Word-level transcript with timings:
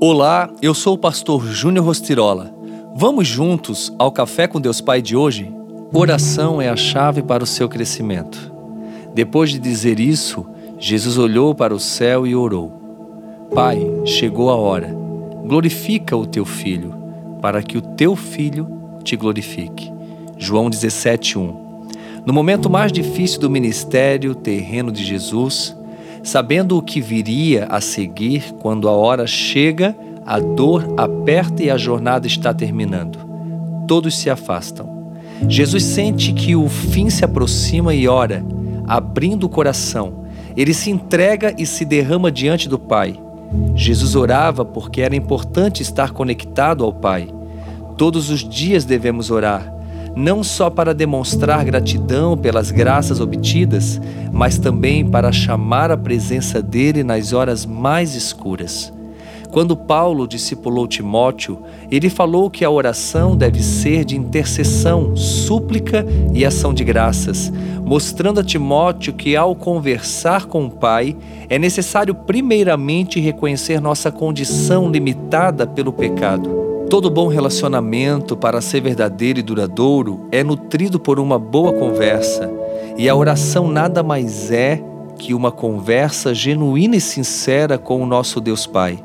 Olá, 0.00 0.50
eu 0.60 0.74
sou 0.74 0.94
o 0.94 0.98
pastor 0.98 1.46
Júnior 1.46 1.86
Rostirola. 1.86 2.52
Vamos 2.96 3.28
juntos 3.28 3.94
ao 3.96 4.10
Café 4.10 4.48
com 4.48 4.60
Deus 4.60 4.80
Pai 4.80 5.00
de 5.00 5.16
hoje? 5.16 5.50
Oração 5.92 6.60
é 6.60 6.68
a 6.68 6.76
chave 6.76 7.22
para 7.22 7.44
o 7.44 7.46
seu 7.46 7.68
crescimento. 7.68 8.52
Depois 9.14 9.50
de 9.50 9.58
dizer 9.58 10.00
isso, 10.00 10.44
Jesus 10.78 11.16
olhou 11.16 11.54
para 11.54 11.72
o 11.72 11.78
céu 11.78 12.26
e 12.26 12.34
orou: 12.34 12.72
Pai, 13.54 13.80
chegou 14.04 14.50
a 14.50 14.56
hora. 14.56 14.94
Glorifica 15.46 16.16
o 16.16 16.26
teu 16.26 16.44
filho, 16.44 16.92
para 17.40 17.62
que 17.62 17.78
o 17.78 17.82
teu 17.82 18.16
filho 18.16 18.66
te 19.04 19.16
glorifique. 19.16 19.92
João 20.36 20.68
17:1. 20.68 21.54
No 22.26 22.32
momento 22.32 22.68
mais 22.68 22.90
difícil 22.90 23.40
do 23.40 23.48
ministério 23.48 24.34
terreno 24.34 24.90
de 24.90 25.04
Jesus, 25.04 25.76
sabendo 26.24 26.78
o 26.78 26.82
que 26.82 27.02
viria 27.02 27.66
a 27.66 27.80
seguir 27.80 28.54
quando 28.60 28.88
a 28.88 28.92
hora 28.92 29.26
chega, 29.26 29.94
a 30.26 30.40
dor 30.40 30.94
aperta 30.96 31.62
e 31.62 31.70
a 31.70 31.76
jornada 31.76 32.26
está 32.26 32.52
terminando. 32.54 33.18
Todos 33.86 34.16
se 34.16 34.30
afastam. 34.30 35.12
Jesus 35.46 35.84
sente 35.84 36.32
que 36.32 36.56
o 36.56 36.66
fim 36.68 37.10
se 37.10 37.24
aproxima 37.24 37.94
e 37.94 38.08
ora, 38.08 38.42
abrindo 38.86 39.44
o 39.44 39.48
coração. 39.48 40.24
Ele 40.56 40.72
se 40.72 40.90
entrega 40.90 41.54
e 41.58 41.66
se 41.66 41.84
derrama 41.84 42.32
diante 42.32 42.68
do 42.68 42.78
Pai. 42.78 43.20
Jesus 43.76 44.16
orava 44.16 44.64
porque 44.64 45.02
era 45.02 45.14
importante 45.14 45.82
estar 45.82 46.12
conectado 46.12 46.84
ao 46.84 46.92
Pai. 46.92 47.28
Todos 47.98 48.30
os 48.30 48.48
dias 48.48 48.86
devemos 48.86 49.30
orar, 49.30 49.73
não 50.16 50.44
só 50.44 50.70
para 50.70 50.94
demonstrar 50.94 51.64
gratidão 51.64 52.36
pelas 52.36 52.70
graças 52.70 53.20
obtidas, 53.20 54.00
mas 54.32 54.58
também 54.58 55.04
para 55.04 55.32
chamar 55.32 55.90
a 55.90 55.96
presença 55.96 56.62
dele 56.62 57.02
nas 57.02 57.32
horas 57.32 57.66
mais 57.66 58.14
escuras. 58.14 58.92
Quando 59.54 59.76
Paulo 59.76 60.26
discipulou 60.26 60.88
Timóteo, 60.88 61.62
ele 61.88 62.10
falou 62.10 62.50
que 62.50 62.64
a 62.64 62.70
oração 62.70 63.36
deve 63.36 63.62
ser 63.62 64.04
de 64.04 64.16
intercessão, 64.16 65.14
súplica 65.16 66.04
e 66.32 66.44
ação 66.44 66.74
de 66.74 66.82
graças, 66.82 67.52
mostrando 67.84 68.40
a 68.40 68.44
Timóteo 68.44 69.12
que 69.12 69.36
ao 69.36 69.54
conversar 69.54 70.46
com 70.46 70.66
o 70.66 70.70
Pai, 70.70 71.16
é 71.48 71.56
necessário 71.56 72.16
primeiramente 72.16 73.20
reconhecer 73.20 73.80
nossa 73.80 74.10
condição 74.10 74.90
limitada 74.90 75.68
pelo 75.68 75.92
pecado. 75.92 76.63
Todo 76.88 77.10
bom 77.10 77.28
relacionamento, 77.28 78.36
para 78.36 78.60
ser 78.60 78.80
verdadeiro 78.80 79.38
e 79.38 79.42
duradouro, 79.42 80.28
é 80.30 80.44
nutrido 80.44 81.00
por 81.00 81.18
uma 81.18 81.38
boa 81.38 81.72
conversa, 81.72 82.50
e 82.96 83.08
a 83.08 83.16
oração 83.16 83.68
nada 83.68 84.02
mais 84.02 84.50
é 84.50 84.82
que 85.18 85.34
uma 85.34 85.50
conversa 85.50 86.34
genuína 86.34 86.96
e 86.96 87.00
sincera 87.00 87.78
com 87.78 88.02
o 88.02 88.06
nosso 88.06 88.40
Deus 88.40 88.66
Pai, 88.66 89.02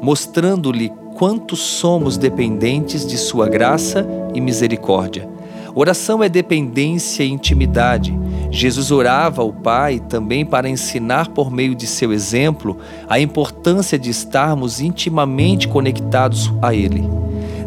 mostrando-lhe 0.00 0.92
quanto 1.16 1.56
somos 1.56 2.16
dependentes 2.16 3.06
de 3.06 3.16
Sua 3.16 3.48
graça 3.48 4.06
e 4.34 4.40
misericórdia. 4.40 5.28
Oração 5.74 6.22
é 6.22 6.28
dependência 6.28 7.24
e 7.24 7.30
intimidade. 7.30 8.18
Jesus 8.50 8.90
orava 8.90 9.40
ao 9.40 9.50
Pai 9.52 9.98
também 9.98 10.44
para 10.44 10.68
ensinar 10.68 11.28
por 11.28 11.50
meio 11.50 11.74
de 11.74 11.86
seu 11.86 12.12
exemplo 12.12 12.76
a 13.08 13.18
importância 13.18 13.98
de 13.98 14.10
estarmos 14.10 14.80
intimamente 14.80 15.66
conectados 15.66 16.52
a 16.60 16.74
Ele. 16.74 17.08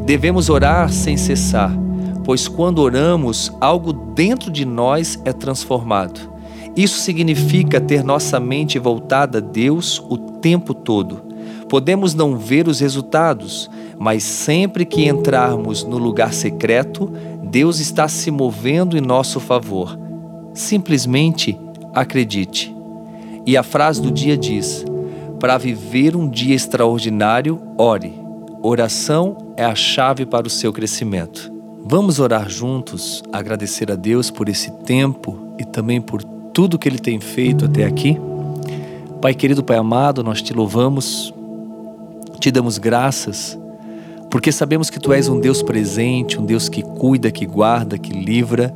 Devemos 0.05 0.49
orar 0.49 0.91
sem 0.91 1.17
cessar, 1.17 1.75
pois 2.23 2.47
quando 2.47 2.79
oramos, 2.79 3.51
algo 3.59 3.91
dentro 3.91 4.51
de 4.51 4.65
nós 4.65 5.19
é 5.25 5.33
transformado. 5.33 6.19
Isso 6.75 6.99
significa 6.99 7.81
ter 7.81 8.03
nossa 8.03 8.39
mente 8.39 8.77
voltada 8.77 9.39
a 9.39 9.41
Deus 9.41 10.03
o 10.09 10.17
tempo 10.17 10.75
todo. 10.75 11.23
Podemos 11.67 12.13
não 12.13 12.37
ver 12.37 12.67
os 12.67 12.79
resultados, 12.79 13.69
mas 13.97 14.23
sempre 14.23 14.85
que 14.85 15.07
entrarmos 15.07 15.83
no 15.83 15.97
lugar 15.97 16.33
secreto, 16.33 17.11
Deus 17.43 17.79
está 17.79 18.07
se 18.07 18.29
movendo 18.29 18.97
em 18.97 19.01
nosso 19.01 19.39
favor. 19.39 19.97
Simplesmente 20.53 21.57
acredite. 21.93 22.73
E 23.45 23.55
a 23.55 23.63
frase 23.63 24.01
do 24.01 24.11
dia 24.11 24.37
diz: 24.37 24.83
Para 25.39 25.57
viver 25.57 26.15
um 26.15 26.29
dia 26.29 26.55
extraordinário, 26.55 27.61
ore. 27.77 28.13
Oração 28.61 29.37
é 29.55 29.63
a 29.63 29.75
chave 29.75 30.25
para 30.25 30.47
o 30.47 30.49
seu 30.49 30.73
crescimento. 30.73 31.53
Vamos 31.87 32.19
orar 32.19 32.49
juntos, 32.49 33.21
agradecer 33.31 33.91
a 33.91 33.95
Deus 33.95 34.31
por 34.31 34.49
esse 34.49 34.71
tempo 34.71 35.37
e 35.59 35.63
também 35.63 36.01
por 36.01 36.23
tudo 36.23 36.79
que 36.79 36.89
Ele 36.89 36.97
tem 36.97 37.19
feito 37.19 37.65
até 37.65 37.83
aqui. 37.83 38.19
Pai 39.21 39.35
querido, 39.35 39.63
Pai 39.63 39.77
amado, 39.77 40.23
nós 40.23 40.41
te 40.41 40.51
louvamos, 40.51 41.31
te 42.39 42.49
damos 42.49 42.79
graças, 42.79 43.57
porque 44.35 44.51
sabemos 44.51 44.89
que 44.89 44.99
Tu 44.99 45.13
és 45.13 45.29
um 45.29 45.39
Deus 45.39 45.63
presente, 45.63 46.37
um 46.37 46.43
Deus 46.43 46.67
que 46.67 46.81
cuida, 46.81 47.31
que 47.31 47.45
guarda, 47.45 47.97
que 47.97 48.11
livra, 48.11 48.75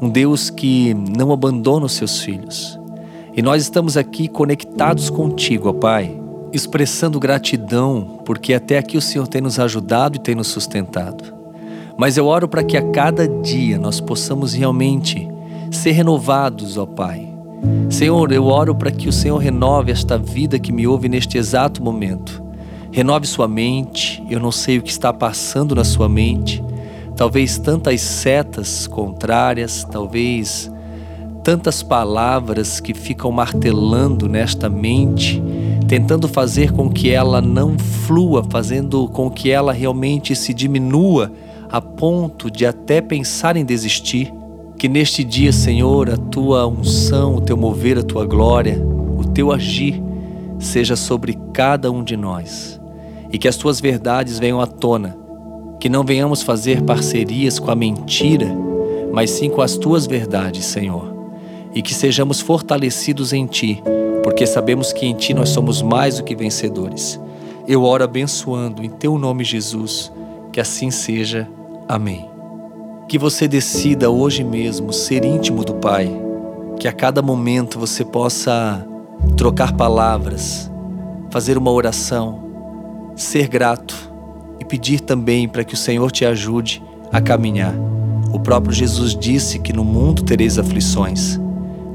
um 0.00 0.08
Deus 0.08 0.48
que 0.48 0.94
não 0.94 1.30
abandona 1.30 1.84
os 1.84 1.92
seus 1.92 2.22
filhos. 2.22 2.80
E 3.36 3.42
nós 3.42 3.60
estamos 3.60 3.98
aqui 3.98 4.28
conectados 4.28 5.10
contigo, 5.10 5.68
ó 5.68 5.74
Pai 5.74 6.18
expressando 6.54 7.20
gratidão, 7.20 8.22
porque 8.24 8.54
até 8.54 8.78
aqui 8.78 8.96
o 8.96 9.02
Senhor 9.02 9.28
tem 9.28 9.42
nos 9.42 9.58
ajudado 9.58 10.16
e 10.16 10.20
tem 10.20 10.34
nos 10.34 10.48
sustentado. 10.48 11.34
Mas 11.98 12.16
eu 12.16 12.26
oro 12.26 12.48
para 12.48 12.64
que 12.64 12.78
a 12.78 12.90
cada 12.90 13.28
dia 13.28 13.76
nós 13.76 14.00
possamos 14.00 14.54
realmente 14.54 15.28
ser 15.70 15.90
renovados, 15.90 16.78
ó 16.78 16.86
Pai. 16.86 17.28
Senhor, 17.90 18.32
eu 18.32 18.46
oro 18.46 18.74
para 18.74 18.90
que 18.90 19.06
o 19.06 19.12
Senhor 19.12 19.36
renove 19.36 19.92
esta 19.92 20.16
vida 20.16 20.58
que 20.58 20.72
me 20.72 20.86
ouve 20.86 21.10
neste 21.10 21.36
exato 21.36 21.82
momento. 21.82 22.43
Renove 22.94 23.26
sua 23.26 23.48
mente, 23.48 24.22
eu 24.30 24.38
não 24.38 24.52
sei 24.52 24.78
o 24.78 24.82
que 24.82 24.88
está 24.88 25.12
passando 25.12 25.74
na 25.74 25.82
sua 25.82 26.08
mente. 26.08 26.62
Talvez 27.16 27.58
tantas 27.58 28.00
setas 28.00 28.86
contrárias, 28.86 29.82
talvez 29.90 30.70
tantas 31.42 31.82
palavras 31.82 32.78
que 32.78 32.94
ficam 32.94 33.32
martelando 33.32 34.28
nesta 34.28 34.68
mente 34.68 35.42
tentando 35.88 36.28
fazer 36.28 36.70
com 36.70 36.88
que 36.88 37.10
ela 37.10 37.40
não 37.40 37.76
flua, 37.76 38.44
fazendo 38.48 39.08
com 39.08 39.28
que 39.28 39.50
ela 39.50 39.72
realmente 39.72 40.36
se 40.36 40.54
diminua 40.54 41.32
a 41.68 41.80
ponto 41.80 42.48
de 42.48 42.64
até 42.64 43.00
pensar 43.00 43.56
em 43.56 43.64
desistir. 43.64 44.32
Que 44.78 44.88
neste 44.88 45.24
dia, 45.24 45.50
Senhor, 45.50 46.10
a 46.10 46.16
tua 46.16 46.64
unção, 46.68 47.34
o 47.34 47.40
teu 47.40 47.56
mover, 47.56 47.98
a 47.98 48.04
tua 48.04 48.24
glória, 48.24 48.80
o 49.18 49.24
teu 49.24 49.50
agir 49.50 50.00
seja 50.60 50.94
sobre 50.94 51.36
cada 51.52 51.90
um 51.90 52.04
de 52.04 52.16
nós 52.16 52.83
e 53.34 53.38
que 53.38 53.48
as 53.48 53.56
tuas 53.56 53.80
verdades 53.80 54.38
venham 54.38 54.62
à 54.62 54.66
tona. 54.66 55.18
Que 55.78 55.90
não 55.90 56.04
venhamos 56.04 56.42
fazer 56.42 56.80
parcerias 56.82 57.58
com 57.58 57.70
a 57.70 57.74
mentira, 57.74 58.46
mas 59.12 59.30
sim 59.30 59.50
com 59.50 59.60
as 59.60 59.76
tuas 59.76 60.06
verdades, 60.06 60.64
Senhor. 60.64 61.12
E 61.74 61.82
que 61.82 61.92
sejamos 61.92 62.40
fortalecidos 62.40 63.34
em 63.34 63.44
ti 63.44 63.82
porque 64.24 64.46
sabemos 64.46 64.90
que 64.90 65.04
em 65.04 65.14
Ti 65.14 65.34
nós 65.34 65.50
somos 65.50 65.82
mais 65.82 66.16
do 66.16 66.24
que 66.24 66.34
vencedores. 66.34 67.20
Eu 67.68 67.84
oro 67.84 68.02
abençoando 68.02 68.82
em 68.82 68.88
Teu 68.88 69.18
nome, 69.18 69.44
Jesus, 69.44 70.10
que 70.50 70.58
assim 70.58 70.90
seja. 70.90 71.46
Amém. 71.86 72.26
Que 73.06 73.18
você 73.18 73.46
decida 73.46 74.10
hoje 74.10 74.42
mesmo 74.42 74.94
ser 74.94 75.26
íntimo 75.26 75.62
do 75.62 75.74
Pai, 75.74 76.10
que 76.80 76.88
a 76.88 76.92
cada 76.92 77.20
momento 77.20 77.78
você 77.78 78.02
possa 78.02 78.82
trocar 79.36 79.74
palavras, 79.74 80.70
fazer 81.30 81.58
uma 81.58 81.70
oração, 81.70 82.43
ser 83.16 83.48
grato 83.48 84.12
e 84.60 84.64
pedir 84.64 85.00
também 85.00 85.48
para 85.48 85.64
que 85.64 85.74
o 85.74 85.76
Senhor 85.76 86.10
te 86.10 86.24
ajude 86.24 86.82
a 87.12 87.20
caminhar. 87.20 87.74
O 88.32 88.40
próprio 88.40 88.74
Jesus 88.74 89.14
disse 89.14 89.58
que 89.58 89.72
no 89.72 89.84
mundo 89.84 90.22
tereis 90.22 90.58
aflições, 90.58 91.38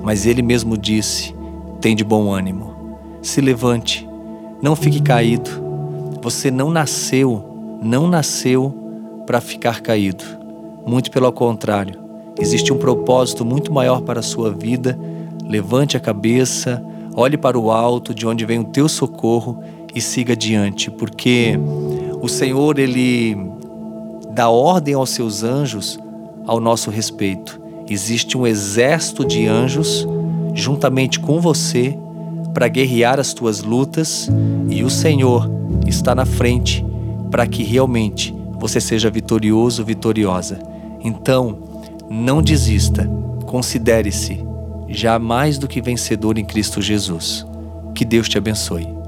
mas 0.01 0.25
ele 0.25 0.41
mesmo 0.41 0.77
disse 0.77 1.35
tem 1.81 1.95
de 1.95 2.03
bom 2.03 2.31
ânimo. 2.31 2.73
Se 3.21 3.41
levante, 3.41 4.07
não 4.61 4.75
fique 4.75 5.01
caído. 5.01 5.49
Você 6.21 6.51
não 6.51 6.69
nasceu, 6.69 7.79
não 7.81 8.07
nasceu 8.07 8.73
para 9.25 9.39
ficar 9.39 9.81
caído. 9.81 10.23
Muito 10.85 11.11
pelo 11.11 11.31
contrário, 11.31 11.99
existe 12.39 12.73
um 12.73 12.77
propósito 12.77 13.45
muito 13.45 13.71
maior 13.71 14.01
para 14.01 14.19
a 14.19 14.23
sua 14.23 14.51
vida. 14.51 14.97
Levante 15.45 15.95
a 15.95 15.99
cabeça, 15.99 16.83
olhe 17.15 17.37
para 17.37 17.57
o 17.57 17.71
alto, 17.71 18.13
de 18.13 18.27
onde 18.27 18.45
vem 18.45 18.59
o 18.59 18.65
teu 18.65 18.89
socorro 18.89 19.61
e 19.93 20.01
siga 20.01 20.33
adiante, 20.33 20.91
porque 20.91 21.59
o 22.21 22.27
Senhor 22.27 22.77
ele 22.79 23.35
dá 24.33 24.49
ordem 24.49 24.93
aos 24.93 25.09
seus 25.09 25.43
anjos 25.43 25.99
ao 26.45 26.59
nosso 26.59 26.89
respeito. 26.89 27.59
Existe 27.89 28.37
um 28.37 28.45
exército 28.45 29.25
de 29.25 29.47
anjos 29.47 30.07
juntamente 30.53 31.19
com 31.19 31.39
você 31.39 31.97
para 32.53 32.67
guerrear 32.67 33.19
as 33.19 33.33
tuas 33.33 33.61
lutas 33.61 34.29
e 34.69 34.83
o 34.83 34.89
Senhor 34.89 35.49
está 35.87 36.13
na 36.13 36.25
frente 36.25 36.85
para 37.31 37.47
que 37.47 37.63
realmente 37.63 38.35
você 38.59 38.81
seja 38.81 39.09
vitorioso, 39.09 39.85
vitoriosa. 39.85 40.59
Então, 41.01 41.57
não 42.09 42.41
desista. 42.41 43.09
Considere-se 43.45 44.43
já 44.87 45.17
mais 45.17 45.57
do 45.57 45.67
que 45.67 45.81
vencedor 45.81 46.37
em 46.37 46.45
Cristo 46.45 46.81
Jesus. 46.81 47.45
Que 47.95 48.03
Deus 48.03 48.27
te 48.27 48.37
abençoe. 48.37 48.98